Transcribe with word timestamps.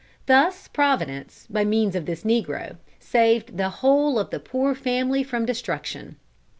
Thus 0.25 0.67
Providence, 0.67 1.45
by 1.47 1.63
means 1.63 1.95
of 1.95 2.07
this 2.07 2.23
negro, 2.23 2.77
saved 2.99 3.57
the 3.57 3.69
whole 3.69 4.17
of 4.17 4.31
the 4.31 4.39
poor 4.39 4.73
family 4.73 5.21
from 5.21 5.45
destruction." 5.45 6.15